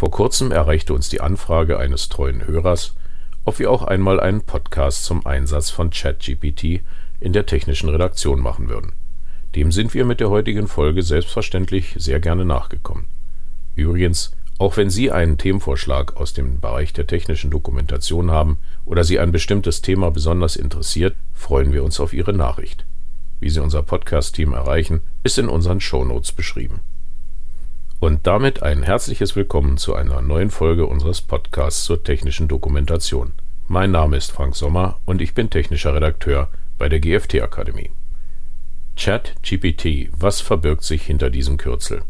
Vor 0.00 0.10
kurzem 0.10 0.50
erreichte 0.50 0.94
uns 0.94 1.10
die 1.10 1.20
Anfrage 1.20 1.78
eines 1.78 2.08
treuen 2.08 2.46
Hörers, 2.46 2.94
ob 3.44 3.58
wir 3.58 3.70
auch 3.70 3.82
einmal 3.82 4.18
einen 4.18 4.40
Podcast 4.40 5.04
zum 5.04 5.26
Einsatz 5.26 5.68
von 5.68 5.90
ChatGPT 5.90 6.80
in 7.20 7.34
der 7.34 7.44
technischen 7.44 7.90
Redaktion 7.90 8.40
machen 8.40 8.70
würden. 8.70 8.94
Dem 9.54 9.70
sind 9.70 9.92
wir 9.92 10.06
mit 10.06 10.20
der 10.20 10.30
heutigen 10.30 10.68
Folge 10.68 11.02
selbstverständlich 11.02 11.96
sehr 11.98 12.18
gerne 12.18 12.46
nachgekommen. 12.46 13.08
Übrigens, 13.76 14.32
auch 14.56 14.78
wenn 14.78 14.88
Sie 14.88 15.12
einen 15.12 15.36
Themenvorschlag 15.36 16.16
aus 16.16 16.32
dem 16.32 16.60
Bereich 16.60 16.94
der 16.94 17.06
technischen 17.06 17.50
Dokumentation 17.50 18.30
haben 18.30 18.56
oder 18.86 19.04
Sie 19.04 19.20
ein 19.20 19.32
bestimmtes 19.32 19.82
Thema 19.82 20.10
besonders 20.10 20.56
interessiert, 20.56 21.14
freuen 21.34 21.74
wir 21.74 21.84
uns 21.84 22.00
auf 22.00 22.14
Ihre 22.14 22.32
Nachricht. 22.32 22.86
Wie 23.38 23.50
Sie 23.50 23.60
unser 23.60 23.82
Podcast-Team 23.82 24.54
erreichen, 24.54 25.02
ist 25.24 25.36
in 25.36 25.50
unseren 25.50 25.82
Shownotes 25.82 26.32
beschrieben. 26.32 26.80
Und 28.00 28.26
damit 28.26 28.62
ein 28.62 28.82
herzliches 28.82 29.36
Willkommen 29.36 29.76
zu 29.76 29.94
einer 29.94 30.22
neuen 30.22 30.50
Folge 30.50 30.86
unseres 30.86 31.20
Podcasts 31.20 31.84
zur 31.84 32.02
technischen 32.02 32.48
Dokumentation. 32.48 33.34
Mein 33.68 33.90
Name 33.90 34.16
ist 34.16 34.32
Frank 34.32 34.56
Sommer 34.56 34.98
und 35.04 35.20
ich 35.20 35.34
bin 35.34 35.50
technischer 35.50 35.94
Redakteur 35.94 36.48
bei 36.78 36.88
der 36.88 36.98
GFT 36.98 37.42
Akademie. 37.42 37.90
ChatGPT, 38.96 40.08
was 40.12 40.40
verbirgt 40.40 40.82
sich 40.82 41.02
hinter 41.02 41.28
diesem 41.28 41.58
Kürzel? 41.58 42.00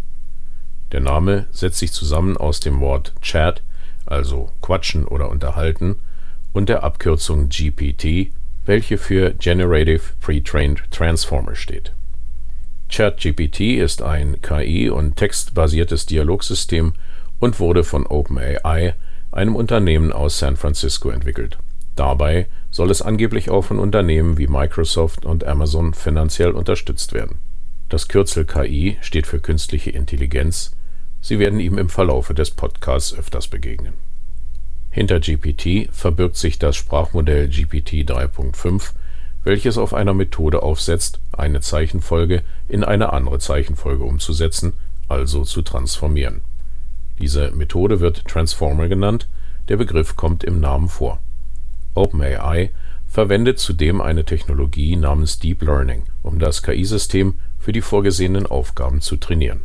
Der 0.93 1.01
Name 1.01 1.49
setzt 1.51 1.81
sich 1.81 1.91
zusammen 1.91 2.37
aus 2.37 2.61
dem 2.61 2.79
Wort 2.79 3.13
Chat, 3.21 3.61
also 4.07 4.53
quatschen 4.61 5.05
oder 5.05 5.29
unterhalten, 5.29 5.97
und 6.53 6.69
der 6.69 6.85
Abkürzung 6.85 7.49
GPT, 7.49 8.33
welche 8.65 8.97
für 8.97 9.35
Generative 9.35 10.03
Pre-trained 10.21 10.89
Transformer 10.93 11.57
steht. 11.57 11.91
ChatGPT 13.01 13.79
ist 13.79 14.03
ein 14.03 14.43
KI- 14.43 14.91
und 14.91 15.17
textbasiertes 15.17 16.05
Dialogsystem 16.05 16.93
und 17.39 17.59
wurde 17.59 17.83
von 17.83 18.07
OpenAI, 18.07 18.93
einem 19.33 19.57
Unternehmen 19.57 20.13
aus 20.13 20.39
San 20.39 20.59
Francisco, 20.59 21.09
entwickelt. 21.09 21.57
Dabei 21.97 22.47
soll 22.71 22.91
es 22.91 23.01
angeblich 23.01 23.49
auch 23.49 23.63
von 23.63 23.79
Unternehmen 23.79 24.37
wie 24.37 24.49
Microsoft 24.49 25.25
und 25.25 25.45
Amazon 25.45 25.95
finanziell 25.95 26.51
unterstützt 26.51 27.15
werden. 27.15 27.39
Das 27.89 28.07
Kürzel 28.07 28.45
KI 28.45 28.99
steht 29.01 29.27
für 29.27 29.41
künstliche 29.41 29.89
Intelligenz 29.89 30.73
Sie 31.23 31.39
werden 31.39 31.59
ihm 31.59 31.79
im 31.79 31.89
Verlaufe 31.89 32.35
des 32.35 32.51
Podcasts 32.51 33.15
öfters 33.15 33.49
begegnen. 33.49 33.95
Hinter 34.91 35.21
GPT 35.21 35.89
verbirgt 35.91 36.37
sich 36.37 36.59
das 36.59 36.77
Sprachmodell 36.77 37.49
GPT 37.49 38.05
3.5, 38.11 38.93
welches 39.45 39.79
auf 39.79 39.95
einer 39.95 40.15
Methode 40.15 40.63
aufsetzt, 40.63 41.21
eine 41.33 41.61
Zeichenfolge 41.61 42.43
in 42.69 42.85
eine 42.85 43.13
andere 43.13 43.39
Zeichenfolge 43.39 44.05
umzusetzen, 44.05 44.75
also 45.09 45.45
zu 45.45 45.63
transformieren. 45.63 46.41
Diese 47.19 47.51
Methode 47.51 48.01
wird 48.01 48.27
Transformer 48.27 48.89
genannt, 48.89 49.29
der 49.69 49.77
Begriff 49.77 50.17
kommt 50.17 50.45
im 50.45 50.61
Namen 50.61 50.89
vor. 50.89 51.19
OpenAI 51.95 52.71
verwendet 53.09 53.59
zudem 53.59 54.01
eine 54.01 54.25
Technologie 54.25 54.97
namens 54.97 55.39
Deep 55.39 55.63
Learning, 55.63 56.05
um 56.23 56.39
das 56.39 56.63
KI-System 56.63 57.35
für 57.59 57.73
die 57.73 57.83
vorgesehenen 57.83 58.47
Aufgaben 58.47 59.01
zu 59.01 59.17
trainieren 59.17 59.63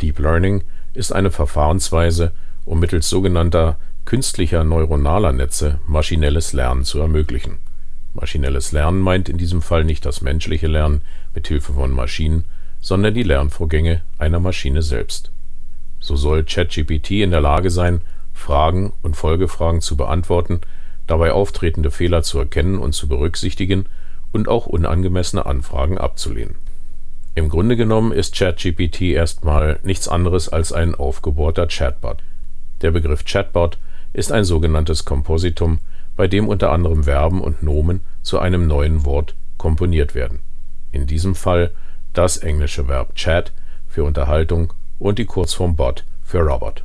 Deep 0.00 0.18
Learning 0.18 0.64
ist 0.92 1.12
eine 1.12 1.30
Verfahrensweise, 1.30 2.32
um 2.64 2.80
mittels 2.80 3.08
sogenannter 3.08 3.76
künstlicher 4.04 4.64
neuronaler 4.64 5.32
Netze 5.32 5.78
maschinelles 5.86 6.52
Lernen 6.52 6.84
zu 6.84 6.98
ermöglichen. 7.00 7.58
Maschinelles 8.14 8.72
Lernen 8.72 9.00
meint 9.00 9.28
in 9.28 9.38
diesem 9.38 9.60
Fall 9.60 9.84
nicht 9.84 10.06
das 10.06 10.20
menschliche 10.20 10.66
Lernen 10.66 11.02
mit 11.34 11.48
Hilfe 11.48 11.72
von 11.72 11.92
Maschinen, 11.92 12.44
sondern 12.80 13.14
die 13.14 13.22
Lernvorgänge 13.22 14.02
einer 14.18 14.40
Maschine 14.40 14.82
selbst. 14.82 15.30
So 16.00 16.16
soll 16.16 16.44
ChatGPT 16.44 17.22
in 17.22 17.30
der 17.30 17.40
Lage 17.40 17.70
sein, 17.70 18.00
Fragen 18.32 18.92
und 19.02 19.16
Folgefragen 19.16 19.80
zu 19.80 19.96
beantworten, 19.96 20.60
dabei 21.06 21.32
auftretende 21.32 21.90
Fehler 21.90 22.22
zu 22.22 22.38
erkennen 22.38 22.78
und 22.78 22.94
zu 22.94 23.08
berücksichtigen 23.08 23.86
und 24.32 24.48
auch 24.48 24.66
unangemessene 24.66 25.46
Anfragen 25.46 25.98
abzulehnen 25.98 26.56
im 27.36 27.48
Grunde 27.48 27.76
genommen 27.76 28.12
ist 28.12 28.36
ChatGPT 28.36 29.02
erstmal 29.02 29.80
nichts 29.82 30.06
anderes 30.06 30.48
als 30.48 30.72
ein 30.72 30.94
aufgebohrter 30.94 31.66
Chatbot. 31.66 32.18
Der 32.80 32.92
Begriff 32.92 33.24
Chatbot 33.24 33.76
ist 34.12 34.30
ein 34.30 34.44
sogenanntes 34.44 35.04
Kompositum, 35.04 35.78
bei 36.16 36.28
dem 36.28 36.48
unter 36.48 36.70
anderem 36.72 37.04
Verben 37.04 37.40
und 37.40 37.62
Nomen 37.62 38.00
zu 38.22 38.38
einem 38.38 38.66
neuen 38.66 39.04
Wort 39.04 39.34
komponiert 39.58 40.14
werden. 40.14 40.40
In 40.92 41.06
diesem 41.06 41.34
Fall 41.34 41.70
das 42.12 42.36
englische 42.36 42.86
Verb 42.88 43.14
chat 43.14 43.52
für 43.88 44.04
Unterhaltung 44.04 44.72
und 44.98 45.18
die 45.18 45.24
Kurzform 45.24 45.76
bot 45.76 46.04
für 46.24 46.40
Robot. 46.40 46.82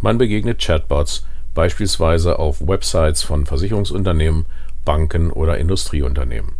Man 0.00 0.18
begegnet 0.18 0.60
Chatbots 0.60 1.24
beispielsweise 1.54 2.38
auf 2.38 2.60
Websites 2.66 3.22
von 3.22 3.46
Versicherungsunternehmen, 3.46 4.46
Banken 4.84 5.30
oder 5.30 5.58
Industrieunternehmen 5.58 6.52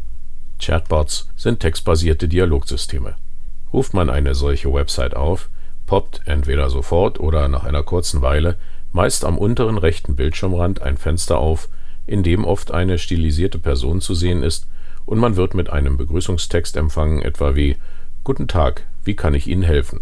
Chatbots 0.59 1.29
sind 1.37 1.61
textbasierte 1.61 2.29
Dialogsysteme. 2.29 3.15
Ruft 3.73 3.95
man 3.95 4.09
eine 4.09 4.35
solche 4.35 4.73
Website 4.73 5.15
auf, 5.15 5.49
poppt 5.87 6.23
entweder 6.25 6.71
sofort 6.71 7.21
oder 7.21 7.49
nach 7.49 7.65
einer 7.65 7.83
kurzen 7.83 8.23
Weile 8.23 8.57
meist 8.93 9.25
am 9.25 9.37
unteren 9.37 9.79
rechten 9.79 10.17
Bildschirmrand 10.17 10.81
ein 10.81 10.97
Fenster 10.97 11.39
auf, 11.39 11.69
in 12.07 12.23
dem 12.23 12.45
oft 12.45 12.71
eine 12.71 12.99
stilisierte 12.99 13.59
Person 13.59 14.01
zu 14.01 14.15
sehen 14.15 14.43
ist, 14.43 14.67
und 15.05 15.19
man 15.19 15.37
wird 15.37 15.55
mit 15.55 15.71
einem 15.71 15.97
Begrüßungstext 15.97 16.77
empfangen, 16.77 17.23
etwa 17.23 17.55
wie 17.55 17.77
Guten 18.25 18.49
Tag, 18.49 18.85
wie 19.05 19.15
kann 19.15 19.35
ich 19.35 19.47
Ihnen 19.47 19.63
helfen? 19.63 20.01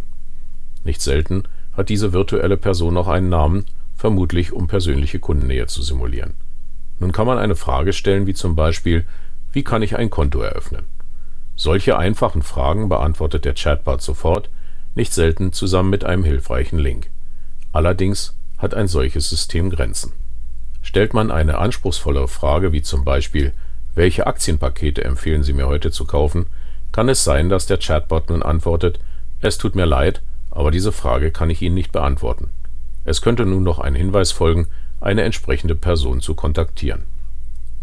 Nicht 0.82 1.02
selten 1.02 1.44
hat 1.74 1.90
diese 1.90 2.12
virtuelle 2.14 2.56
Person 2.56 2.96
auch 2.96 3.08
einen 3.08 3.28
Namen, 3.28 3.66
vermutlich 3.96 4.52
um 4.52 4.66
persönliche 4.66 5.18
Kundennähe 5.18 5.66
zu 5.66 5.82
simulieren. 5.82 6.34
Nun 7.00 7.12
kann 7.12 7.26
man 7.26 7.38
eine 7.38 7.56
Frage 7.56 7.92
stellen, 7.92 8.26
wie 8.26 8.34
zum 8.34 8.56
Beispiel 8.56 9.04
wie 9.52 9.62
kann 9.62 9.82
ich 9.82 9.96
ein 9.96 10.10
Konto 10.10 10.40
eröffnen? 10.40 10.86
Solche 11.54 11.96
einfachen 11.96 12.42
Fragen 12.42 12.88
beantwortet 12.88 13.44
der 13.44 13.54
Chatbot 13.54 14.02
sofort, 14.02 14.50
nicht 14.96 15.12
selten 15.12 15.52
zusammen 15.52 15.90
mit 15.90 16.04
einem 16.04 16.24
hilfreichen 16.24 16.78
Link. 16.78 17.08
Allerdings 17.72 18.34
hat 18.58 18.74
ein 18.74 18.88
solches 18.88 19.30
System 19.30 19.70
Grenzen. 19.70 20.12
Stellt 20.84 21.14
man 21.14 21.30
eine 21.30 21.58
anspruchsvolle 21.58 22.28
Frage 22.28 22.72
wie 22.72 22.82
zum 22.82 23.04
Beispiel 23.04 23.52
Welche 23.94 24.26
Aktienpakete 24.26 25.02
empfehlen 25.02 25.42
Sie 25.42 25.54
mir 25.54 25.66
heute 25.66 25.90
zu 25.90 26.04
kaufen, 26.04 26.46
kann 26.92 27.08
es 27.08 27.24
sein, 27.24 27.48
dass 27.48 27.66
der 27.66 27.78
Chatbot 27.78 28.28
nun 28.28 28.42
antwortet 28.42 29.00
Es 29.40 29.58
tut 29.58 29.74
mir 29.74 29.86
leid, 29.86 30.20
aber 30.50 30.70
diese 30.70 30.92
Frage 30.92 31.32
kann 31.32 31.50
ich 31.50 31.62
Ihnen 31.62 31.74
nicht 31.74 31.90
beantworten. 31.90 32.50
Es 33.04 33.22
könnte 33.22 33.46
nun 33.46 33.64
noch 33.64 33.78
ein 33.78 33.94
Hinweis 33.94 34.30
folgen, 34.30 34.68
eine 35.00 35.22
entsprechende 35.22 35.74
Person 35.74 36.20
zu 36.20 36.34
kontaktieren. 36.34 37.04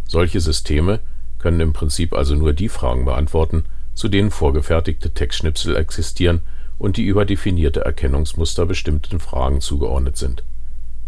Solche 0.08 0.40
Systeme 0.40 1.00
können 1.40 1.60
im 1.60 1.74
Prinzip 1.74 2.14
also 2.14 2.36
nur 2.36 2.54
die 2.54 2.70
Fragen 2.70 3.04
beantworten, 3.04 3.66
zu 3.96 4.10
denen 4.10 4.30
vorgefertigte 4.30 5.10
Textschnipsel 5.10 5.76
existieren 5.76 6.42
und 6.78 6.98
die 6.98 7.06
über 7.06 7.26
definierte 7.26 7.84
Erkennungsmuster 7.84 8.68
bestimmten 8.68 9.20
Fragen 9.20 9.60
zugeordnet 9.60 10.18
sind. 10.18 10.44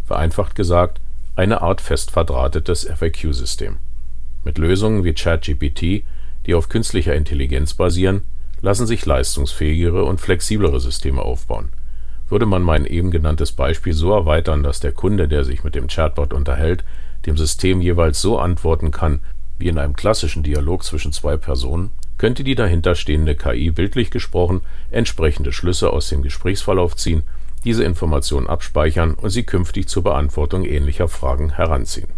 Vereinfacht 0.08 0.56
gesagt, 0.56 1.00
eine 1.36 1.62
Art 1.62 1.82
fest 1.82 2.12
verdrahtetes 2.12 2.86
FAQ-System. 2.86 3.78
Mit 4.44 4.58
Lösungen 4.58 5.04
wie 5.04 5.14
ChatGPT, 5.14 6.04
die 6.46 6.54
auf 6.54 6.70
künstlicher 6.70 7.16
Intelligenz 7.16 7.74
basieren, 7.74 8.22
lassen 8.62 8.86
sich 8.86 9.06
leistungsfähigere 9.06 10.06
und 10.06 10.22
flexiblere 10.22 10.80
Systeme 10.80 11.22
aufbauen. 11.22 11.70
Würde 12.30 12.46
man 12.46 12.62
mein 12.62 12.86
eben 12.86 13.12
genanntes 13.12 13.52
Beispiel 13.52 13.94
so 13.94 14.14
erweitern, 14.14 14.64
dass 14.64 14.80
der 14.80 14.92
Kunde, 14.92 15.28
der 15.28 15.44
sich 15.44 15.64
mit 15.64 15.76
dem 15.76 15.88
Chatbot 15.88 16.34
unterhält, 16.34 16.84
dem 17.26 17.38
System 17.38 17.82
jeweils 17.82 18.22
so 18.22 18.40
antworten 18.40 18.92
kann, 18.92 19.20
wie 19.58 19.68
in 19.68 19.78
einem 19.78 19.96
klassischen 19.96 20.44
Dialog 20.44 20.84
zwischen 20.84 21.14
zwei 21.14 21.38
Personen, 21.38 21.92
könnte 22.18 22.44
die 22.44 22.56
dahinterstehende 22.56 23.36
KI 23.36 23.72
bildlich 23.72 24.12
gesprochen 24.12 24.62
entsprechende 24.92 25.52
Schlüsse 25.52 25.92
aus 25.92 26.10
dem 26.10 26.22
Gesprächsverlauf 26.22 26.96
ziehen, 26.96 27.24
diese 27.64 27.84
Informationen 27.84 28.48
abspeichern 28.48 29.14
und 29.14 29.30
sie 29.30 29.44
künftig 29.44 29.88
zur 29.88 30.04
Beantwortung 30.04 30.66
ähnlicher 30.66 31.08
Fragen 31.08 31.56
heranziehen. 31.56 32.10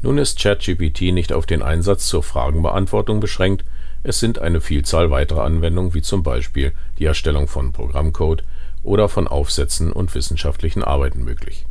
Nun 0.00 0.18
ist 0.18 0.38
ChatGPT 0.38 1.12
nicht 1.12 1.32
auf 1.32 1.46
den 1.46 1.62
Einsatz 1.62 2.06
zur 2.06 2.22
Fragenbeantwortung 2.22 3.20
beschränkt, 3.20 3.64
es 4.04 4.20
sind 4.20 4.38
eine 4.38 4.60
Vielzahl 4.60 5.10
weiterer 5.10 5.42
Anwendungen 5.42 5.92
wie 5.92 6.02
zum 6.02 6.22
Beispiel 6.22 6.72
die 6.98 7.04
Erstellung 7.04 7.48
von 7.48 7.72
Programmcode 7.72 8.44
oder 8.84 9.08
von 9.08 9.26
Aufsätzen 9.26 9.92
und 9.92 10.14
wissenschaftlichen 10.14 10.84
Arbeiten 10.84 11.24
möglich. 11.24 11.66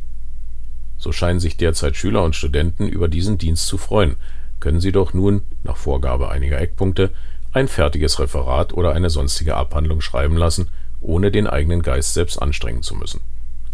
So 0.98 1.12
scheinen 1.12 1.40
sich 1.40 1.56
derzeit 1.56 1.96
Schüler 1.96 2.22
und 2.22 2.36
Studenten 2.36 2.86
über 2.86 3.08
diesen 3.08 3.38
Dienst 3.38 3.66
zu 3.66 3.78
freuen, 3.78 4.16
können 4.60 4.80
Sie 4.80 4.92
doch 4.92 5.14
nun, 5.14 5.42
nach 5.62 5.76
Vorgabe 5.76 6.30
einiger 6.30 6.60
Eckpunkte, 6.60 7.10
ein 7.52 7.68
fertiges 7.68 8.18
Referat 8.18 8.72
oder 8.72 8.92
eine 8.92 9.08
sonstige 9.08 9.56
Abhandlung 9.56 10.00
schreiben 10.00 10.36
lassen, 10.36 10.68
ohne 11.00 11.30
den 11.30 11.46
eigenen 11.46 11.82
Geist 11.82 12.14
selbst 12.14 12.40
anstrengen 12.40 12.82
zu 12.82 12.94
müssen. 12.94 13.20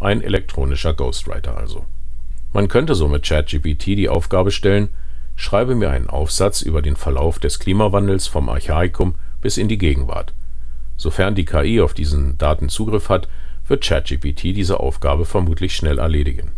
Ein 0.01 0.23
elektronischer 0.23 0.95
Ghostwriter 0.95 1.57
also. 1.57 1.87
Man 2.53 2.69
könnte 2.69 2.95
so 2.95 3.09
mit 3.09 3.25
ChatGPT 3.25 3.87
die 3.87 4.09
Aufgabe 4.09 4.51
stellen, 4.51 4.89
schreibe 5.37 5.75
mir 5.75 5.91
einen 5.91 6.09
Aufsatz 6.09 6.63
über 6.63 6.83
den 6.83 6.97
Verlauf 6.97 7.39
des 7.39 7.59
Klimawandels 7.59 8.27
vom 8.27 8.49
Archaikum 8.49 9.15
bis 9.41 9.57
in 9.57 9.69
die 9.69 9.79
Gegenwart. 9.79 10.33
Sofern 10.97 11.35
die 11.35 11.45
KI 11.45 11.81
auf 11.81 11.95
diesen 11.95 12.39
Daten 12.39 12.69
Zugriff 12.69 13.09
hat, 13.09 13.29
wird 13.67 13.85
ChatGPT 13.85 14.45
diese 14.45 14.81
Aufgabe 14.81 15.25
vermutlich 15.25 15.75
schnell 15.75 15.99
erledigen. 15.99 16.53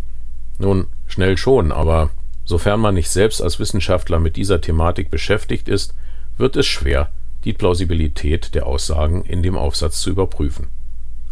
Nun, 0.58 0.86
schnell 1.06 1.36
schon, 1.36 1.72
aber 1.72 2.10
sofern 2.44 2.80
man 2.80 2.94
nicht 2.94 3.10
selbst 3.10 3.40
als 3.40 3.58
Wissenschaftler 3.58 4.18
mit 4.18 4.36
dieser 4.36 4.60
Thematik 4.60 5.10
beschäftigt 5.10 5.68
ist, 5.68 5.94
wird 6.36 6.56
es 6.56 6.66
schwer, 6.66 7.10
die 7.46 7.52
Plausibilität 7.52 8.54
der 8.56 8.66
Aussagen 8.66 9.24
in 9.24 9.42
dem 9.42 9.56
Aufsatz 9.56 10.00
zu 10.00 10.10
überprüfen. 10.10 10.66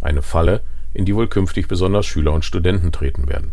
Eine 0.01 0.23
Falle, 0.23 0.61
in 0.95 1.05
die 1.05 1.15
wohl 1.17 1.27
künftig 1.27 1.67
besonders 1.67 2.07
Schüler 2.07 2.33
und 2.33 2.45
Studenten 2.45 2.93
treten 2.93 3.29
werden. 3.29 3.51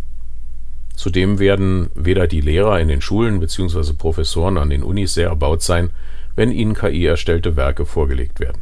Zudem 0.96 1.40
werden 1.40 1.90
weder 1.96 2.28
die 2.28 2.42
Lehrer 2.42 2.80
in 2.80 2.88
den 2.88 3.02
Schulen 3.02 3.40
bzw. 3.40 3.94
Professoren 3.94 4.60
an 4.60 4.70
den 4.70 4.84
Unis 4.84 5.16
sehr 5.16 5.30
erbaut 5.30 5.64
sein, 5.64 5.90
wenn 6.36 6.52
ihnen 6.52 6.76
KI-erstellte 6.76 7.56
Werke 7.56 7.88
vorgelegt 7.88 8.40
werden. 8.40 8.62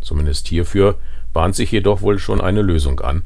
Zumindest 0.00 0.48
hierfür 0.48 0.96
bahnt 1.34 1.54
sich 1.54 1.70
jedoch 1.70 2.00
wohl 2.00 2.18
schon 2.18 2.40
eine 2.40 2.62
Lösung 2.62 3.00
an. 3.00 3.22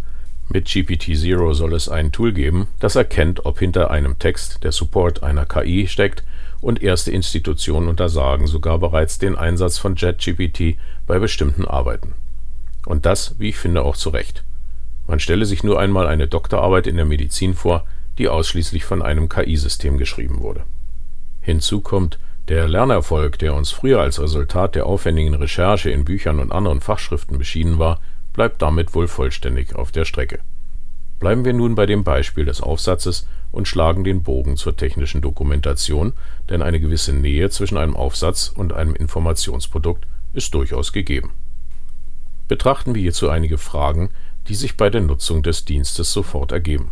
Mit 0.49 0.67
GPT-0 0.67 1.55
soll 1.55 1.73
es 1.73 1.89
ein 1.89 2.11
Tool 2.11 2.33
geben, 2.33 2.67
das 2.81 2.97
erkennt, 2.97 3.47
ob 3.47 3.61
hinter 3.61 3.93
einem 3.93 4.19
Text 4.19 4.65
der 4.65 4.73
Support 4.73 5.23
einer 5.23 5.47
KI 5.47 5.87
steckt 5.87 6.25
und 6.61 6.83
erste 6.83 7.11
Institutionen 7.11 7.89
untersagen 7.89 8.47
sogar 8.47 8.79
bereits 8.79 9.19
den 9.19 9.37
Einsatz 9.37 9.79
von 9.79 9.97
JetGPT 9.97 10.77
bei 11.07 11.19
bestimmten 11.19 11.65
Arbeiten. 11.65 12.15
Und 12.87 13.07
das, 13.07 13.35
wie 13.39 13.51
ich 13.51 13.57
finde, 13.57 13.83
auch 13.83 13.97
zu 13.97 14.11
Recht. 14.11 14.43
Man 15.07 15.21
stelle 15.21 15.47
sich 15.47 15.65
nur 15.65 15.81
einmal 15.81 16.07
eine 16.07 16.29
Doktorarbeit 16.29 16.87
in 16.87 16.97
der 16.97 17.05
Medizin 17.05 17.55
vor, 17.55 17.85
die 18.19 18.29
ausschließlich 18.29 18.85
von 18.85 19.03
einem 19.03 19.29
KI-System 19.29 19.99
geschrieben 19.99 20.41
wurde. 20.41 20.65
Hinzu 21.41 21.81
kommt, 21.81 22.19
der 22.49 22.69
Lernerfolg, 22.69 23.39
der 23.39 23.55
uns 23.55 23.71
früher 23.71 24.01
als 24.01 24.21
Resultat 24.21 24.75
der 24.75 24.87
aufwendigen 24.87 25.35
Recherche 25.35 25.91
in 25.91 26.05
Büchern 26.05 26.41
und 26.41 26.53
anderen 26.53 26.81
Fachschriften 26.81 27.39
beschienen 27.39 27.79
war, 27.79 28.01
bleibt 28.33 28.61
damit 28.63 28.95
wohl 28.95 29.09
vollständig 29.09 29.75
auf 29.75 29.93
der 29.93 30.05
Strecke. 30.05 30.41
Bleiben 31.21 31.45
wir 31.45 31.53
nun 31.53 31.75
bei 31.75 31.85
dem 31.85 32.03
Beispiel 32.03 32.47
des 32.47 32.63
Aufsatzes 32.63 33.27
und 33.53 33.69
schlagen 33.69 34.05
den 34.05 34.23
Bogen 34.23 34.57
zur 34.57 34.77
technischen 34.77 35.21
Dokumentation, 35.21 36.15
denn 36.49 36.63
eine 36.63 36.81
gewisse 36.81 37.13
Nähe 37.13 37.51
zwischen 37.51 37.77
einem 37.77 37.95
Aufsatz 37.95 38.49
und 38.49 38.73
einem 38.73 38.95
Informationsprodukt 38.95 40.07
ist 40.33 40.55
durchaus 40.55 40.93
gegeben. 40.93 41.33
Betrachten 42.49 42.95
wir 42.95 43.03
hierzu 43.03 43.29
einige 43.29 43.59
Fragen, 43.59 44.11
die 44.49 44.55
sich 44.55 44.79
bei 44.79 44.89
der 44.89 45.03
Nutzung 45.03 45.43
des 45.43 45.67
Dienstes 45.67 46.11
sofort 46.13 46.53
ergeben. 46.53 46.91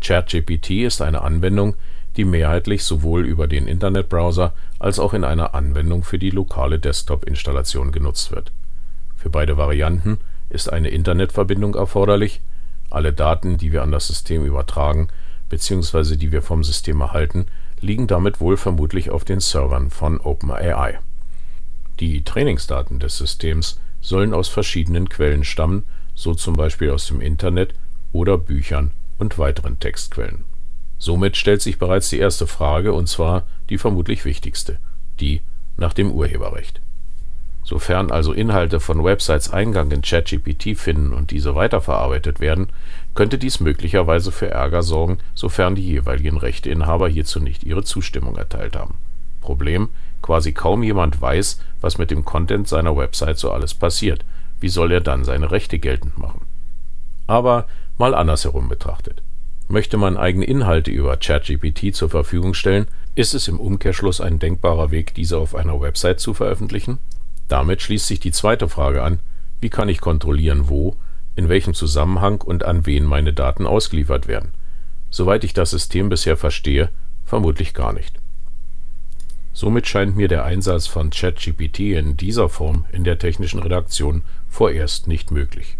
ChatGPT 0.00 0.70
ist 0.70 1.02
eine 1.02 1.20
Anwendung, 1.20 1.76
die 2.16 2.24
mehrheitlich 2.24 2.84
sowohl 2.84 3.26
über 3.26 3.46
den 3.46 3.66
Internetbrowser 3.66 4.54
als 4.78 4.98
auch 4.98 5.12
in 5.12 5.24
einer 5.24 5.54
Anwendung 5.54 6.02
für 6.02 6.18
die 6.18 6.30
lokale 6.30 6.78
Desktop-Installation 6.78 7.92
genutzt 7.92 8.30
wird. 8.32 8.52
Für 9.16 9.30
beide 9.30 9.56
Varianten 9.56 10.18
ist 10.48 10.72
eine 10.72 10.88
Internetverbindung 10.88 11.74
erforderlich, 11.74 12.40
alle 12.94 13.12
Daten, 13.12 13.58
die 13.58 13.72
wir 13.72 13.82
an 13.82 13.92
das 13.92 14.06
System 14.06 14.44
übertragen 14.44 15.08
bzw. 15.48 16.16
die 16.16 16.32
wir 16.32 16.42
vom 16.42 16.64
System 16.64 17.00
erhalten, 17.00 17.46
liegen 17.80 18.06
damit 18.06 18.40
wohl 18.40 18.56
vermutlich 18.56 19.10
auf 19.10 19.24
den 19.24 19.40
Servern 19.40 19.90
von 19.90 20.20
OpenAI. 20.20 20.98
Die 22.00 22.24
Trainingsdaten 22.24 22.98
des 22.98 23.18
Systems 23.18 23.78
sollen 24.00 24.34
aus 24.34 24.48
verschiedenen 24.48 25.08
Quellen 25.08 25.44
stammen, 25.44 25.84
so 26.14 26.34
zum 26.34 26.54
Beispiel 26.54 26.90
aus 26.90 27.06
dem 27.06 27.20
Internet 27.20 27.74
oder 28.12 28.38
Büchern 28.38 28.92
und 29.18 29.38
weiteren 29.38 29.78
Textquellen. 29.78 30.44
Somit 30.98 31.36
stellt 31.36 31.62
sich 31.62 31.78
bereits 31.78 32.08
die 32.08 32.18
erste 32.18 32.46
Frage, 32.46 32.92
und 32.92 33.08
zwar 33.08 33.46
die 33.68 33.78
vermutlich 33.78 34.24
wichtigste, 34.24 34.78
die 35.20 35.42
nach 35.76 35.92
dem 35.92 36.10
Urheberrecht. 36.10 36.80
Sofern 37.64 38.10
also 38.10 38.32
Inhalte 38.34 38.78
von 38.78 39.02
Websites 39.02 39.50
Eingang 39.50 39.90
in 39.90 40.02
ChatGPT 40.02 40.76
finden 40.76 41.14
und 41.14 41.30
diese 41.30 41.54
weiterverarbeitet 41.54 42.38
werden, 42.38 42.68
könnte 43.14 43.38
dies 43.38 43.58
möglicherweise 43.58 44.32
für 44.32 44.50
Ärger 44.50 44.82
sorgen, 44.82 45.18
sofern 45.34 45.74
die 45.74 45.86
jeweiligen 45.86 46.36
Rechteinhaber 46.36 47.08
hierzu 47.08 47.40
nicht 47.40 47.64
ihre 47.64 47.82
Zustimmung 47.82 48.36
erteilt 48.36 48.76
haben. 48.76 48.96
Problem: 49.40 49.88
Quasi 50.20 50.52
kaum 50.52 50.82
jemand 50.82 51.20
weiß, 51.20 51.60
was 51.80 51.96
mit 51.96 52.10
dem 52.10 52.24
Content 52.24 52.68
seiner 52.68 52.96
Website 52.96 53.38
so 53.38 53.50
alles 53.50 53.72
passiert. 53.72 54.24
Wie 54.60 54.68
soll 54.68 54.92
er 54.92 55.00
dann 55.00 55.24
seine 55.24 55.50
Rechte 55.50 55.78
geltend 55.78 56.18
machen? 56.18 56.42
Aber 57.26 57.66
mal 57.96 58.14
andersherum 58.14 58.68
betrachtet. 58.68 59.22
Möchte 59.68 59.96
man 59.96 60.18
eigene 60.18 60.44
Inhalte 60.44 60.90
über 60.90 61.16
ChatGPT 61.16 61.94
zur 61.94 62.10
Verfügung 62.10 62.52
stellen, 62.52 62.86
ist 63.14 63.34
es 63.34 63.48
im 63.48 63.58
Umkehrschluss 63.58 64.20
ein 64.20 64.38
denkbarer 64.38 64.90
Weg, 64.90 65.14
diese 65.14 65.38
auf 65.38 65.54
einer 65.54 65.80
Website 65.80 66.20
zu 66.20 66.34
veröffentlichen? 66.34 66.98
Damit 67.48 67.82
schließt 67.82 68.06
sich 68.06 68.20
die 68.20 68.32
zweite 68.32 68.68
Frage 68.68 69.02
an: 69.02 69.18
Wie 69.60 69.70
kann 69.70 69.88
ich 69.88 70.00
kontrollieren, 70.00 70.68
wo, 70.68 70.96
in 71.36 71.48
welchem 71.48 71.74
Zusammenhang 71.74 72.40
und 72.40 72.64
an 72.64 72.86
wen 72.86 73.04
meine 73.04 73.32
Daten 73.32 73.66
ausgeliefert 73.66 74.26
werden? 74.28 74.52
Soweit 75.10 75.44
ich 75.44 75.52
das 75.52 75.70
System 75.70 76.08
bisher 76.08 76.36
verstehe, 76.36 76.88
vermutlich 77.24 77.74
gar 77.74 77.92
nicht. 77.92 78.18
Somit 79.52 79.86
scheint 79.86 80.16
mir 80.16 80.28
der 80.28 80.44
Einsatz 80.44 80.86
von 80.86 81.10
ChatGPT 81.10 81.80
in 81.80 82.16
dieser 82.16 82.48
Form 82.48 82.86
in 82.92 83.04
der 83.04 83.18
technischen 83.18 83.60
Redaktion 83.60 84.22
vorerst 84.48 85.06
nicht 85.06 85.30
möglich 85.30 85.76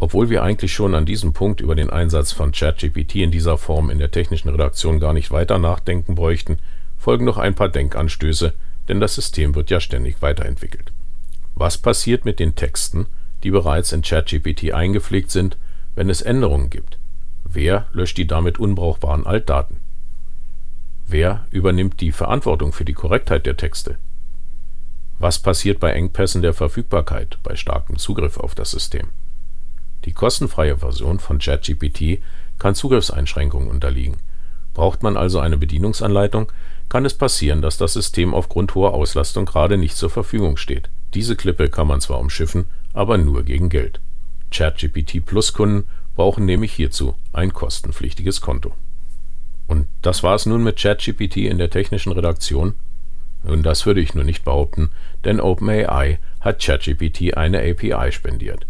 obwohl 0.00 0.30
wir 0.30 0.42
eigentlich 0.42 0.72
schon 0.72 0.94
an 0.94 1.04
diesem 1.04 1.34
Punkt 1.34 1.60
über 1.60 1.74
den 1.74 1.90
Einsatz 1.90 2.32
von 2.32 2.52
ChatGPT 2.52 3.16
in 3.16 3.30
dieser 3.30 3.58
Form 3.58 3.90
in 3.90 3.98
der 3.98 4.10
technischen 4.10 4.48
Redaktion 4.48 4.98
gar 4.98 5.12
nicht 5.12 5.30
weiter 5.30 5.58
nachdenken 5.58 6.14
bräuchten, 6.14 6.58
folgen 6.98 7.26
noch 7.26 7.36
ein 7.36 7.54
paar 7.54 7.68
Denkanstöße, 7.68 8.54
denn 8.90 8.98
das 8.98 9.14
System 9.14 9.54
wird 9.54 9.70
ja 9.70 9.78
ständig 9.78 10.20
weiterentwickelt. 10.20 10.90
Was 11.54 11.78
passiert 11.78 12.24
mit 12.24 12.40
den 12.40 12.56
Texten, 12.56 13.06
die 13.44 13.52
bereits 13.52 13.92
in 13.92 14.02
ChatGPT 14.02 14.72
eingepflegt 14.72 15.30
sind, 15.30 15.56
wenn 15.94 16.10
es 16.10 16.22
Änderungen 16.22 16.70
gibt? 16.70 16.98
Wer 17.44 17.86
löscht 17.92 18.18
die 18.18 18.26
damit 18.26 18.58
unbrauchbaren 18.58 19.26
Altdaten? 19.26 19.76
Wer 21.06 21.46
übernimmt 21.52 22.00
die 22.00 22.10
Verantwortung 22.10 22.72
für 22.72 22.84
die 22.84 22.92
Korrektheit 22.92 23.46
der 23.46 23.56
Texte? 23.56 23.96
Was 25.20 25.38
passiert 25.38 25.78
bei 25.78 25.92
Engpässen 25.92 26.42
der 26.42 26.52
Verfügbarkeit, 26.52 27.38
bei 27.44 27.54
starkem 27.54 27.96
Zugriff 27.96 28.38
auf 28.38 28.56
das 28.56 28.72
System? 28.72 29.10
Die 30.04 30.12
kostenfreie 30.12 30.78
Version 30.78 31.20
von 31.20 31.38
ChatGPT 31.38 32.22
kann 32.58 32.74
Zugriffseinschränkungen 32.74 33.68
unterliegen. 33.68 34.16
Braucht 34.80 35.02
man 35.02 35.18
also 35.18 35.40
eine 35.40 35.58
Bedienungsanleitung, 35.58 36.50
kann 36.88 37.04
es 37.04 37.12
passieren, 37.12 37.60
dass 37.60 37.76
das 37.76 37.92
System 37.92 38.32
aufgrund 38.32 38.74
hoher 38.74 38.94
Auslastung 38.94 39.44
gerade 39.44 39.76
nicht 39.76 39.94
zur 39.94 40.08
Verfügung 40.08 40.56
steht. 40.56 40.88
Diese 41.12 41.36
Klippe 41.36 41.68
kann 41.68 41.86
man 41.86 42.00
zwar 42.00 42.18
umschiffen, 42.18 42.64
aber 42.94 43.18
nur 43.18 43.42
gegen 43.42 43.68
Geld. 43.68 44.00
ChatGPT 44.50 45.26
Plus 45.26 45.52
Kunden 45.52 45.86
brauchen 46.16 46.46
nämlich 46.46 46.72
hierzu 46.72 47.14
ein 47.34 47.52
kostenpflichtiges 47.52 48.40
Konto. 48.40 48.72
Und 49.66 49.86
das 50.00 50.22
war 50.22 50.34
es 50.34 50.46
nun 50.46 50.64
mit 50.64 50.78
ChatGPT 50.78 51.36
in 51.36 51.58
der 51.58 51.68
technischen 51.68 52.12
Redaktion? 52.12 52.72
Nun, 53.44 53.62
das 53.62 53.84
würde 53.84 54.00
ich 54.00 54.14
nur 54.14 54.24
nicht 54.24 54.46
behaupten, 54.46 54.88
denn 55.26 55.40
OpenAI 55.40 56.18
hat 56.40 56.64
ChatGPT 56.64 57.36
eine 57.36 57.58
API 57.58 58.12
spendiert. 58.12 58.64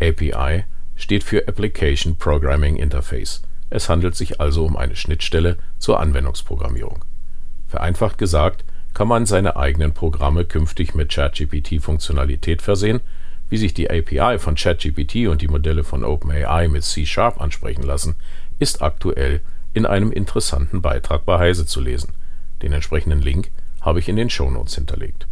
API 0.00 0.64
steht 0.96 1.22
für 1.22 1.46
Application 1.46 2.16
Programming 2.16 2.74
Interface. 2.74 3.42
Es 3.70 3.88
handelt 3.88 4.14
sich 4.14 4.40
also 4.40 4.64
um 4.64 4.76
eine 4.76 4.96
Schnittstelle 4.96 5.56
zur 5.78 6.00
Anwendungsprogrammierung. 6.00 7.04
Vereinfacht 7.68 8.18
gesagt, 8.18 8.64
kann 8.94 9.08
man 9.08 9.26
seine 9.26 9.56
eigenen 9.56 9.92
Programme 9.92 10.44
künftig 10.44 10.94
mit 10.94 11.10
ChatGPT-Funktionalität 11.10 12.62
versehen. 12.62 13.00
Wie 13.50 13.58
sich 13.58 13.74
die 13.74 13.90
API 13.90 14.38
von 14.38 14.54
ChatGPT 14.54 15.26
und 15.28 15.42
die 15.42 15.48
Modelle 15.48 15.84
von 15.84 16.02
OpenAI 16.02 16.68
mit 16.68 16.84
C-Sharp 16.84 17.40
ansprechen 17.40 17.82
lassen, 17.82 18.16
ist 18.58 18.82
aktuell 18.82 19.40
in 19.74 19.84
einem 19.84 20.12
interessanten 20.12 20.80
Beitrag 20.80 21.26
bei 21.26 21.38
Heise 21.38 21.66
zu 21.66 21.80
lesen. 21.80 22.14
Den 22.62 22.72
entsprechenden 22.72 23.20
Link 23.20 23.50
habe 23.82 23.98
ich 23.98 24.08
in 24.08 24.16
den 24.16 24.30
Shownotes 24.30 24.74
hinterlegt. 24.74 25.26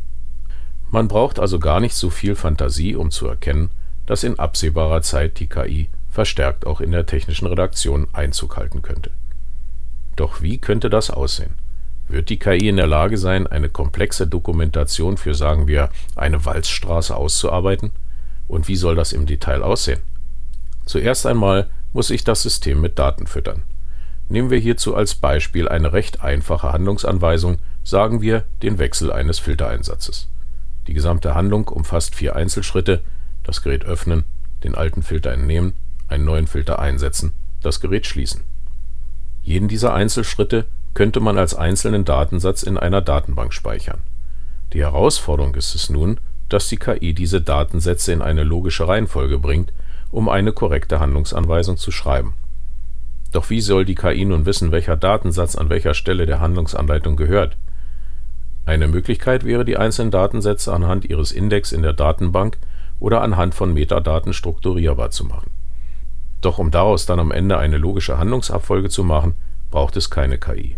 Man 0.90 1.08
braucht 1.08 1.38
also 1.38 1.58
gar 1.58 1.80
nicht 1.80 1.94
so 1.94 2.10
viel 2.10 2.36
Fantasie, 2.36 2.94
um 2.94 3.10
zu 3.10 3.26
erkennen, 3.26 3.70
dass 4.06 4.22
in 4.22 4.38
absehbarer 4.38 5.02
Zeit 5.02 5.40
die 5.40 5.48
KI 5.48 5.88
verstärkt 6.14 6.66
auch 6.66 6.80
in 6.80 6.92
der 6.92 7.06
technischen 7.06 7.46
Redaktion 7.46 8.06
Einzug 8.12 8.56
halten 8.56 8.82
könnte. 8.82 9.10
Doch 10.16 10.40
wie 10.40 10.58
könnte 10.58 10.88
das 10.88 11.10
aussehen? 11.10 11.54
Wird 12.08 12.28
die 12.28 12.38
KI 12.38 12.68
in 12.68 12.76
der 12.76 12.86
Lage 12.86 13.18
sein, 13.18 13.46
eine 13.46 13.68
komplexe 13.68 14.26
Dokumentation 14.26 15.16
für, 15.16 15.34
sagen 15.34 15.66
wir, 15.66 15.90
eine 16.14 16.44
Walzstraße 16.44 17.16
auszuarbeiten? 17.16 17.90
Und 18.46 18.68
wie 18.68 18.76
soll 18.76 18.94
das 18.94 19.12
im 19.12 19.26
Detail 19.26 19.62
aussehen? 19.62 20.00
Zuerst 20.86 21.26
einmal 21.26 21.68
muss 21.92 22.10
ich 22.10 22.22
das 22.22 22.42
System 22.42 22.80
mit 22.80 22.98
Daten 22.98 23.26
füttern. 23.26 23.62
Nehmen 24.28 24.50
wir 24.50 24.58
hierzu 24.58 24.94
als 24.94 25.14
Beispiel 25.16 25.68
eine 25.68 25.92
recht 25.92 26.22
einfache 26.22 26.72
Handlungsanweisung, 26.72 27.58
sagen 27.82 28.22
wir 28.22 28.44
den 28.62 28.78
Wechsel 28.78 29.10
eines 29.10 29.38
Filtereinsatzes. 29.40 30.28
Die 30.86 30.94
gesamte 30.94 31.34
Handlung 31.34 31.66
umfasst 31.68 32.14
vier 32.14 32.36
Einzelschritte, 32.36 33.00
das 33.42 33.62
Gerät 33.62 33.84
öffnen, 33.84 34.24
den 34.62 34.74
alten 34.74 35.02
Filter 35.02 35.32
entnehmen, 35.32 35.72
einen 36.08 36.24
neuen 36.24 36.46
Filter 36.46 36.78
einsetzen, 36.78 37.32
das 37.62 37.80
Gerät 37.80 38.06
schließen. 38.06 38.42
Jeden 39.42 39.68
dieser 39.68 39.94
Einzelschritte 39.94 40.66
könnte 40.94 41.20
man 41.20 41.38
als 41.38 41.54
einzelnen 41.54 42.04
Datensatz 42.04 42.62
in 42.62 42.78
einer 42.78 43.00
Datenbank 43.00 43.52
speichern. 43.52 44.02
Die 44.72 44.80
Herausforderung 44.80 45.54
ist 45.54 45.74
es 45.74 45.90
nun, 45.90 46.18
dass 46.48 46.68
die 46.68 46.76
KI 46.76 47.14
diese 47.14 47.40
Datensätze 47.40 48.12
in 48.12 48.22
eine 48.22 48.44
logische 48.44 48.86
Reihenfolge 48.86 49.38
bringt 49.38 49.72
um 50.14 50.28
eine 50.28 50.52
korrekte 50.52 51.00
Handlungsanweisung 51.00 51.76
zu 51.76 51.90
schreiben. 51.90 52.34
Doch 53.32 53.50
wie 53.50 53.60
soll 53.60 53.84
die 53.84 53.96
KI 53.96 54.24
nun 54.24 54.46
wissen, 54.46 54.70
welcher 54.70 54.96
Datensatz 54.96 55.56
an 55.56 55.70
welcher 55.70 55.92
Stelle 55.92 56.24
der 56.24 56.40
Handlungsanleitung 56.40 57.16
gehört? 57.16 57.56
Eine 58.64 58.86
Möglichkeit 58.86 59.44
wäre, 59.44 59.64
die 59.64 59.76
einzelnen 59.76 60.12
Datensätze 60.12 60.72
anhand 60.72 61.04
ihres 61.04 61.32
Index 61.32 61.72
in 61.72 61.82
der 61.82 61.94
Datenbank 61.94 62.58
oder 63.00 63.22
anhand 63.22 63.56
von 63.56 63.74
Metadaten 63.74 64.32
strukturierbar 64.32 65.10
zu 65.10 65.24
machen. 65.24 65.50
Doch 66.44 66.58
um 66.58 66.70
daraus 66.70 67.06
dann 67.06 67.20
am 67.20 67.32
Ende 67.32 67.56
eine 67.56 67.78
logische 67.78 68.18
Handlungsabfolge 68.18 68.90
zu 68.90 69.02
machen, 69.02 69.32
braucht 69.70 69.96
es 69.96 70.10
keine 70.10 70.36
KI. 70.36 70.76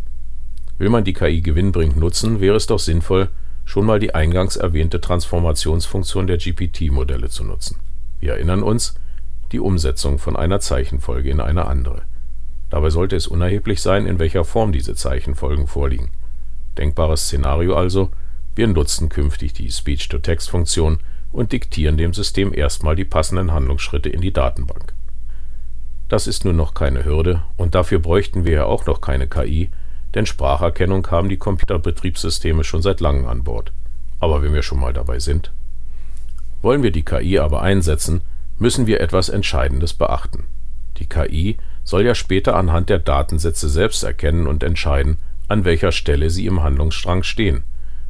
Will 0.78 0.90
man 0.90 1.02
die 1.02 1.12
KI 1.12 1.40
gewinnbringend 1.40 1.96
nutzen, 1.96 2.40
wäre 2.40 2.54
es 2.54 2.68
doch 2.68 2.78
sinnvoll, 2.78 3.30
schon 3.64 3.84
mal 3.84 3.98
die 3.98 4.14
eingangs 4.14 4.54
erwähnte 4.54 5.00
Transformationsfunktion 5.00 6.28
der 6.28 6.38
GPT-Modelle 6.38 7.30
zu 7.30 7.42
nutzen. 7.42 7.80
Wir 8.20 8.34
erinnern 8.34 8.62
uns, 8.62 8.94
die 9.50 9.58
Umsetzung 9.58 10.20
von 10.20 10.36
einer 10.36 10.60
Zeichenfolge 10.60 11.30
in 11.30 11.40
eine 11.40 11.66
andere. 11.66 12.02
Dabei 12.70 12.90
sollte 12.90 13.16
es 13.16 13.26
unerheblich 13.26 13.82
sein, 13.82 14.06
in 14.06 14.20
welcher 14.20 14.44
Form 14.44 14.70
diese 14.70 14.94
Zeichenfolgen 14.94 15.66
vorliegen. 15.66 16.10
Denkbares 16.78 17.22
Szenario 17.22 17.74
also, 17.74 18.10
wir 18.54 18.68
nutzen 18.68 19.08
künftig 19.08 19.52
die 19.52 19.72
Speech-to-Text-Funktion 19.72 20.98
und 21.32 21.50
diktieren 21.50 21.96
dem 21.96 22.14
System 22.14 22.54
erstmal 22.54 22.94
die 22.94 23.04
passenden 23.04 23.50
Handlungsschritte 23.50 24.08
in 24.08 24.20
die 24.20 24.32
Datenbank. 24.32 24.94
Das 26.08 26.26
ist 26.26 26.44
nun 26.44 26.56
noch 26.56 26.74
keine 26.74 27.04
Hürde 27.04 27.42
und 27.56 27.74
dafür 27.74 27.98
bräuchten 27.98 28.44
wir 28.44 28.52
ja 28.52 28.64
auch 28.64 28.86
noch 28.86 29.00
keine 29.00 29.26
KI, 29.26 29.70
denn 30.14 30.26
Spracherkennung 30.26 31.06
haben 31.10 31.28
die 31.28 31.36
Computerbetriebssysteme 31.36 32.64
schon 32.64 32.82
seit 32.82 33.00
langem 33.00 33.26
an 33.26 33.42
Bord. 33.42 33.72
Aber 34.20 34.42
wenn 34.42 34.54
wir 34.54 34.62
schon 34.62 34.80
mal 34.80 34.92
dabei 34.92 35.18
sind. 35.18 35.50
Wollen 36.62 36.82
wir 36.82 36.90
die 36.90 37.04
KI 37.04 37.38
aber 37.38 37.62
einsetzen, 37.62 38.22
müssen 38.58 38.86
wir 38.86 39.00
etwas 39.00 39.28
Entscheidendes 39.28 39.94
beachten. 39.94 40.44
Die 40.98 41.06
KI 41.06 41.58
soll 41.84 42.04
ja 42.04 42.14
später 42.14 42.56
anhand 42.56 42.88
der 42.88 42.98
Datensätze 42.98 43.68
selbst 43.68 44.02
erkennen 44.02 44.46
und 44.46 44.62
entscheiden, 44.62 45.18
an 45.48 45.64
welcher 45.64 45.92
Stelle 45.92 46.30
sie 46.30 46.46
im 46.46 46.62
Handlungsstrang 46.62 47.22
stehen. 47.22 47.64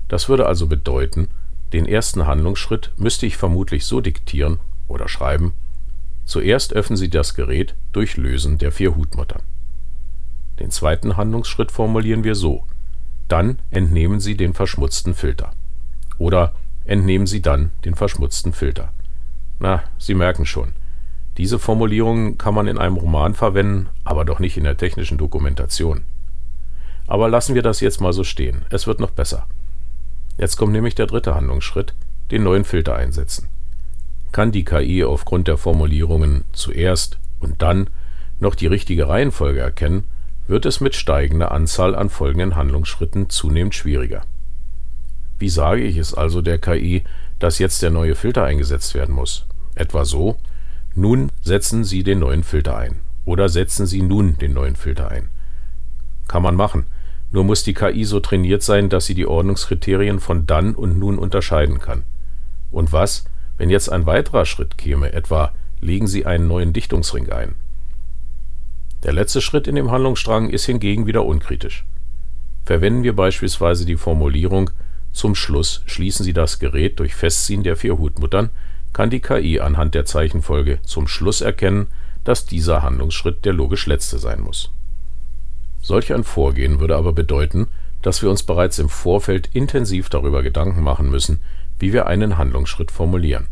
Das 0.08 0.28
würde 0.28 0.46
also 0.46 0.66
bedeuten, 0.66 1.28
den 1.72 1.86
ersten 1.86 2.26
Handlungsschritt 2.26 2.92
müsste 2.96 3.26
ich 3.26 3.36
vermutlich 3.36 3.84
so 3.84 4.00
diktieren 4.00 4.60
oder 4.86 5.08
schreiben: 5.08 5.52
Zuerst 6.26 6.72
öffnen 6.72 6.96
Sie 6.96 7.08
das 7.08 7.34
Gerät 7.34 7.74
durch 7.92 8.16
Lösen 8.16 8.58
der 8.58 8.72
vier 8.72 8.96
Hutmuttern. 8.96 9.42
Den 10.58 10.70
zweiten 10.70 11.16
Handlungsschritt 11.16 11.70
formulieren 11.70 12.24
wir 12.24 12.34
so: 12.34 12.64
Dann 13.28 13.60
entnehmen 13.70 14.20
Sie 14.20 14.36
den 14.36 14.52
verschmutzten 14.52 15.14
Filter. 15.14 15.52
Oder 16.18 16.52
entnehmen 16.84 17.26
Sie 17.26 17.40
dann 17.40 17.70
den 17.84 17.94
verschmutzten 17.94 18.52
Filter. 18.52 18.92
Na, 19.60 19.84
Sie 19.98 20.14
merken 20.14 20.46
schon. 20.46 20.72
Diese 21.36 21.58
Formulierung 21.58 22.38
kann 22.38 22.54
man 22.54 22.66
in 22.66 22.78
einem 22.78 22.96
Roman 22.96 23.34
verwenden, 23.34 23.88
aber 24.04 24.24
doch 24.24 24.40
nicht 24.40 24.56
in 24.56 24.64
der 24.64 24.76
technischen 24.76 25.18
Dokumentation. 25.18 26.02
Aber 27.06 27.28
lassen 27.28 27.54
wir 27.54 27.62
das 27.62 27.80
jetzt 27.80 28.00
mal 28.00 28.12
so 28.12 28.24
stehen. 28.24 28.64
Es 28.70 28.86
wird 28.86 29.00
noch 29.00 29.10
besser. 29.10 29.46
Jetzt 30.38 30.56
kommt 30.56 30.72
nämlich 30.72 30.94
der 30.94 31.06
dritte 31.06 31.34
Handlungsschritt, 31.34 31.94
den 32.30 32.42
neuen 32.42 32.64
Filter 32.64 32.96
einsetzen. 32.96 33.48
Kann 34.36 34.52
die 34.52 34.66
KI 34.66 35.02
aufgrund 35.02 35.48
der 35.48 35.56
Formulierungen 35.56 36.44
zuerst 36.52 37.16
und 37.40 37.62
dann 37.62 37.88
noch 38.38 38.54
die 38.54 38.66
richtige 38.66 39.08
Reihenfolge 39.08 39.60
erkennen, 39.60 40.04
wird 40.46 40.66
es 40.66 40.78
mit 40.78 40.94
steigender 40.94 41.52
Anzahl 41.52 41.94
an 41.94 42.10
folgenden 42.10 42.54
Handlungsschritten 42.54 43.30
zunehmend 43.30 43.74
schwieriger. 43.74 44.24
Wie 45.38 45.48
sage 45.48 45.84
ich 45.84 45.96
es 45.96 46.12
also 46.12 46.42
der 46.42 46.58
KI, 46.58 47.02
dass 47.38 47.58
jetzt 47.58 47.80
der 47.80 47.88
neue 47.88 48.14
Filter 48.14 48.44
eingesetzt 48.44 48.94
werden 48.94 49.14
muss? 49.14 49.46
Etwa 49.74 50.04
so, 50.04 50.36
nun 50.94 51.32
setzen 51.40 51.82
Sie 51.82 52.02
den 52.02 52.18
neuen 52.18 52.44
Filter 52.44 52.76
ein 52.76 52.96
oder 53.24 53.48
setzen 53.48 53.86
Sie 53.86 54.02
nun 54.02 54.36
den 54.36 54.52
neuen 54.52 54.76
Filter 54.76 55.10
ein. 55.10 55.30
Kann 56.28 56.42
man 56.42 56.56
machen, 56.56 56.84
nur 57.30 57.44
muss 57.44 57.62
die 57.62 57.72
KI 57.72 58.04
so 58.04 58.20
trainiert 58.20 58.62
sein, 58.62 58.90
dass 58.90 59.06
sie 59.06 59.14
die 59.14 59.26
Ordnungskriterien 59.26 60.20
von 60.20 60.46
dann 60.46 60.74
und 60.74 60.98
nun 60.98 61.18
unterscheiden 61.18 61.80
kann. 61.80 62.02
Und 62.70 62.92
was, 62.92 63.24
wenn 63.58 63.70
jetzt 63.70 63.90
ein 63.90 64.06
weiterer 64.06 64.46
Schritt 64.46 64.78
käme, 64.78 65.12
etwa 65.12 65.52
legen 65.80 66.06
Sie 66.06 66.26
einen 66.26 66.48
neuen 66.48 66.72
Dichtungsring 66.72 67.30
ein? 67.30 67.54
Der 69.02 69.12
letzte 69.12 69.40
Schritt 69.40 69.66
in 69.66 69.74
dem 69.74 69.90
Handlungsstrang 69.90 70.50
ist 70.50 70.66
hingegen 70.66 71.06
wieder 71.06 71.24
unkritisch. 71.24 71.84
Verwenden 72.64 73.02
wir 73.02 73.14
beispielsweise 73.14 73.86
die 73.86 73.96
Formulierung 73.96 74.70
zum 75.12 75.34
Schluss 75.34 75.82
schließen 75.86 76.24
Sie 76.24 76.32
das 76.32 76.58
Gerät 76.58 76.98
durch 76.98 77.14
Festziehen 77.14 77.62
der 77.62 77.76
vier 77.76 77.98
Hutmuttern, 77.98 78.50
kann 78.92 79.10
die 79.10 79.20
KI 79.20 79.60
anhand 79.60 79.94
der 79.94 80.04
Zeichenfolge 80.04 80.80
zum 80.82 81.06
Schluss 81.06 81.40
erkennen, 81.40 81.86
dass 82.24 82.46
dieser 82.46 82.82
Handlungsschritt 82.82 83.44
der 83.44 83.52
logisch 83.52 83.86
letzte 83.86 84.18
sein 84.18 84.40
muss 84.40 84.70
Solch 85.80 86.12
ein 86.12 86.24
Vorgehen 86.24 86.80
würde 86.80 86.96
aber 86.96 87.12
bedeuten, 87.12 87.68
dass 88.02 88.20
wir 88.20 88.30
uns 88.30 88.42
bereits 88.42 88.78
im 88.78 88.88
Vorfeld 88.88 89.50
intensiv 89.52 90.08
darüber 90.08 90.42
Gedanken 90.42 90.82
machen 90.82 91.08
müssen, 91.08 91.38
wie 91.78 91.92
wir 91.92 92.06
einen 92.06 92.38
Handlungsschritt 92.38 92.90
formulieren. 92.90 93.46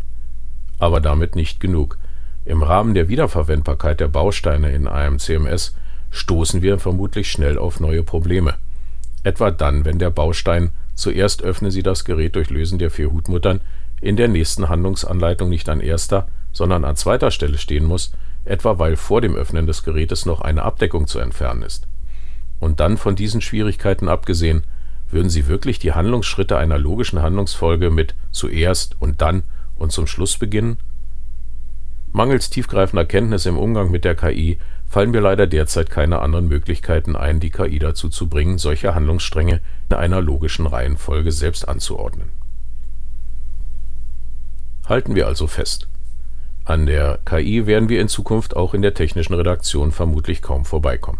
Aber 0.79 1.01
damit 1.01 1.37
nicht 1.37 1.61
genug. 1.61 1.99
Im 2.45 2.63
Rahmen 2.63 2.95
der 2.95 3.09
Wiederverwendbarkeit 3.09 4.01
der 4.01 4.09
Bausteine 4.09 4.73
in 4.73 4.87
einem 4.87 5.19
CMS 5.19 5.75
stoßen 6.11 6.63
wir 6.63 6.79
vermutlich 6.79 7.31
schnell 7.31 7.59
auf 7.59 7.81
neue 7.81 8.03
Probleme. 8.03 8.55
Etwa 9.23 9.51
dann, 9.51 9.85
wenn 9.85 9.99
der 9.99 10.11
Baustein 10.11 10.71
zuerst 10.95 11.43
öffne 11.43 11.71
Sie 11.71 11.83
das 11.83 12.05
Gerät 12.05 12.37
durch 12.37 12.51
Lösen 12.51 12.79
der 12.79 12.91
vier 12.91 13.11
Hutmuttern 13.11 13.61
in 14.01 14.17
der 14.17 14.29
nächsten 14.29 14.69
Handlungsanleitung 14.69 15.49
nicht 15.49 15.69
an 15.69 15.81
erster, 15.81 16.29
sondern 16.53 16.85
an 16.85 16.97
zweiter 16.97 17.31
Stelle 17.31 17.59
stehen 17.59 17.85
muss, 17.85 18.13
etwa 18.45 18.79
weil 18.79 18.97
vor 18.97 19.21
dem 19.21 19.35
Öffnen 19.35 19.67
des 19.67 19.83
Gerätes 19.83 20.27
noch 20.27 20.43
eine 20.43 20.63
Abdeckung 20.63 21.07
zu 21.07 21.19
entfernen 21.19 21.63
ist 21.63 21.87
und 22.65 22.81
dann 22.81 22.97
von 22.97 23.15
diesen 23.15 23.43
Schwierigkeiten 23.43 24.09
abgesehen, 24.09 24.65
würden 25.11 25.31
Sie 25.31 25.47
wirklich 25.47 25.79
die 25.79 25.93
Handlungsschritte 25.93 26.57
einer 26.57 26.79
logischen 26.79 27.23
Handlungsfolge 27.23 27.91
mit 27.91 28.15
zuerst 28.31 28.97
und 29.01 29.21
dann 29.21 29.45
und 29.77 29.93
zum 29.93 30.07
Schluss 30.07 30.39
beginnen? 30.39 30.79
Mangels 32.13 32.51
tiefgreifender 32.51 33.05
Kenntnisse 33.05 33.49
im 33.49 33.59
Umgang 33.59 33.91
mit 33.91 34.05
der 34.05 34.15
KI 34.15 34.59
fallen 34.89 35.11
mir 35.11 35.21
leider 35.21 35.49
derzeit 35.49 35.91
keine 35.91 36.21
anderen 36.21 36.47
Möglichkeiten 36.47 37.17
ein, 37.17 37.41
die 37.41 37.51
KI 37.51 37.81
dazu 37.81 38.09
zu 38.09 38.29
bringen, 38.29 38.59
solche 38.59 38.95
Handlungsstränge 38.95 39.61
in 39.91 39.97
einer 39.97 40.21
logischen 40.21 40.67
Reihenfolge 40.67 41.33
selbst 41.33 41.69
anzuordnen. 41.69 42.31
Halten 44.87 45.17
wir 45.17 45.27
also 45.27 45.49
fest. 45.49 45.89
An 46.65 46.87
der 46.87 47.19
KI 47.25 47.67
werden 47.67 47.89
wir 47.89 48.01
in 48.01 48.09
Zukunft 48.09 48.55
auch 48.55 48.75
in 48.75 48.83
der 48.83 48.95
technischen 48.95 49.35
Redaktion 49.35 49.93
vermutlich 49.93 50.41
kaum 50.41 50.65
vorbeikommen. 50.65 51.19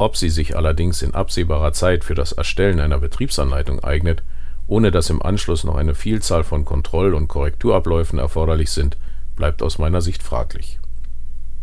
Ob 0.00 0.16
sie 0.16 0.30
sich 0.30 0.56
allerdings 0.56 1.02
in 1.02 1.12
absehbarer 1.12 1.74
Zeit 1.74 2.04
für 2.04 2.14
das 2.14 2.32
Erstellen 2.32 2.80
einer 2.80 3.00
Betriebsanleitung 3.00 3.84
eignet, 3.84 4.22
ohne 4.66 4.90
dass 4.90 5.10
im 5.10 5.20
Anschluss 5.20 5.62
noch 5.62 5.74
eine 5.76 5.94
Vielzahl 5.94 6.42
von 6.42 6.64
Kontroll- 6.64 7.12
und 7.12 7.28
Korrekturabläufen 7.28 8.18
erforderlich 8.18 8.70
sind, 8.70 8.96
bleibt 9.36 9.62
aus 9.62 9.76
meiner 9.76 10.00
Sicht 10.00 10.22
fraglich. 10.22 10.78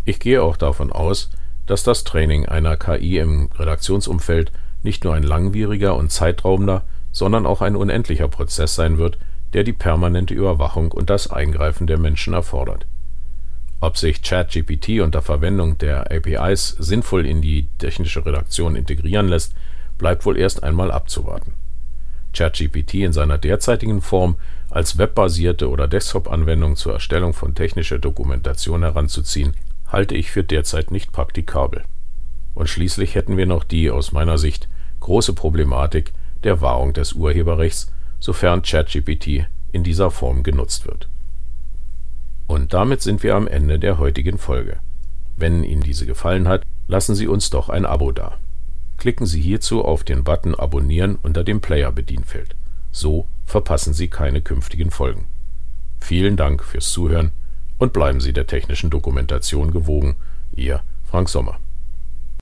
Ich 0.06 0.20
gehe 0.20 0.44
auch 0.44 0.56
davon 0.56 0.92
aus, 0.92 1.32
dass 1.66 1.82
das 1.82 2.04
Training 2.04 2.46
einer 2.46 2.78
KI 2.78 3.18
im 3.18 3.50
Redaktionsumfeld 3.56 4.52
nicht 4.84 5.04
nur 5.04 5.16
ein 5.16 5.24
langwieriger 5.24 5.96
und 5.96 6.12
zeitraubender, 6.12 6.84
sondern 7.12 7.48
auch 7.48 7.62
ein 7.62 7.76
unendlicher 7.76 8.28
Prozess 8.28 8.76
sein 8.76 9.00
wird, 9.00 9.18
der 9.54 9.64
die 9.64 9.74
permanente 9.74 10.36
Überwachung 10.36 10.92
und 10.92 11.10
das 11.10 11.32
Eingreifen 11.32 11.88
der 11.88 11.98
Menschen 11.98 12.36
erfordert 12.36 12.86
ob 13.80 13.98
sich 13.98 14.24
ChatGPT 14.24 15.02
unter 15.02 15.22
Verwendung 15.22 15.78
der 15.78 16.12
APIs 16.12 16.70
sinnvoll 16.80 17.26
in 17.26 17.42
die 17.42 17.68
technische 17.78 18.26
Redaktion 18.26 18.76
integrieren 18.76 19.28
lässt, 19.28 19.54
bleibt 19.98 20.26
wohl 20.26 20.38
erst 20.38 20.64
einmal 20.64 20.92
abzuwarten. 20.92 21.54
ChatGPT 22.34 22.96
in 22.96 23.14
seiner 23.14 23.38
derzeitigen 23.38 24.02
Form 24.02 24.36
als 24.70 24.98
webbasierte 24.98 25.70
oder 25.70 25.88
Desktop-Anwendung 25.88 26.76
zur 26.76 26.94
Erstellung 26.94 27.34
von 27.34 27.56
technischer 27.56 28.00
Dokumentation 28.00 28.84
heranzuziehen, 28.84 29.54
halte 29.88 30.16
ich 30.16 30.32
für 30.32 30.44
derzeit 30.44 30.92
nicht 30.92 31.12
praktikabel. 31.12 31.84
Und 32.54 32.68
schließlich 32.70 33.16
hätten 33.16 33.38
wir 33.38 33.46
noch 33.46 33.64
die 33.64 33.90
aus 33.90 34.12
meiner 34.12 34.38
Sicht 34.38 34.68
große 35.00 35.34
Problematik 35.34 36.12
der 36.44 36.62
Wahrung 36.62 36.94
des 36.94 37.14
Urheberrechts, 37.14 37.92
sofern 38.20 38.64
ChatGPT 38.64 39.46
in 39.72 39.84
dieser 39.84 40.12
Form 40.12 40.44
genutzt 40.44 40.88
wird 40.88 41.08
und 42.48 42.74
damit 42.74 43.02
sind 43.02 43.24
wir 43.24 43.36
am 43.36 43.48
Ende 43.48 43.78
der 43.78 43.98
heutigen 43.98 44.38
Folge. 44.38 44.78
Wenn 45.36 45.64
Ihnen 45.64 45.84
diese 45.84 46.06
gefallen 46.06 46.48
hat, 46.48 46.64
lassen 46.88 47.14
Sie 47.14 47.28
uns 47.28 47.50
doch 47.50 47.70
ein 47.70 47.86
Abo 47.86 48.12
da. 48.12 48.38
Klicken 48.98 49.28
Sie 49.28 49.42
hierzu 49.42 49.86
auf 49.86 50.04
den 50.04 50.24
Button 50.24 50.56
Abonnieren 50.56 51.18
unter 51.22 51.44
dem 51.44 51.62
Player-Bedienfeld. 51.62 52.56
So 52.92 53.28
verpassen 53.46 53.94
Sie 53.94 54.08
keine 54.08 54.42
künftigen 54.42 54.90
Folgen. 54.90 55.26
Vielen 56.00 56.38
Dank 56.38 56.64
fürs 56.64 56.90
Zuhören 56.90 57.32
und 57.78 57.94
bleiben 57.94 58.22
Sie 58.22 58.34
der 58.34 58.48
technischen 58.48 58.90
Dokumentation 58.90 59.72
gewogen. 59.72 60.16
Ihr 60.56 60.82
Frank 61.10 61.30
Sommer. 61.30 61.60